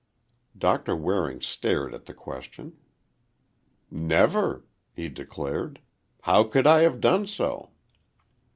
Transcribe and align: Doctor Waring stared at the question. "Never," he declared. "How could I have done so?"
Doctor 0.57 0.95
Waring 0.95 1.41
stared 1.41 1.93
at 1.93 2.05
the 2.05 2.13
question. 2.15 2.73
"Never," 3.91 4.65
he 4.95 5.09
declared. 5.09 5.79
"How 6.23 6.43
could 6.43 6.65
I 6.65 6.81
have 6.81 6.99
done 6.99 7.27
so?" 7.27 7.69